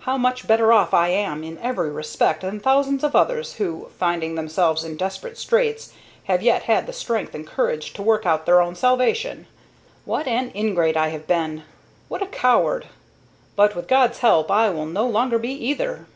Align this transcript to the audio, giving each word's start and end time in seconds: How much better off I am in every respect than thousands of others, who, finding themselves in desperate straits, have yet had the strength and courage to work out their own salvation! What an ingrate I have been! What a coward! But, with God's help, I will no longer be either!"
How 0.00 0.18
much 0.18 0.48
better 0.48 0.72
off 0.72 0.92
I 0.92 1.10
am 1.10 1.44
in 1.44 1.56
every 1.58 1.90
respect 1.90 2.40
than 2.40 2.58
thousands 2.58 3.04
of 3.04 3.14
others, 3.14 3.52
who, 3.58 3.88
finding 4.00 4.34
themselves 4.34 4.82
in 4.82 4.96
desperate 4.96 5.38
straits, 5.38 5.92
have 6.24 6.42
yet 6.42 6.62
had 6.64 6.88
the 6.88 6.92
strength 6.92 7.36
and 7.36 7.46
courage 7.46 7.92
to 7.92 8.02
work 8.02 8.26
out 8.26 8.46
their 8.46 8.60
own 8.60 8.74
salvation! 8.74 9.46
What 10.04 10.26
an 10.26 10.50
ingrate 10.56 10.96
I 10.96 11.10
have 11.10 11.28
been! 11.28 11.62
What 12.08 12.20
a 12.20 12.26
coward! 12.26 12.88
But, 13.54 13.76
with 13.76 13.86
God's 13.86 14.18
help, 14.18 14.50
I 14.50 14.70
will 14.70 14.86
no 14.86 15.06
longer 15.06 15.38
be 15.38 15.52
either!" 15.52 16.06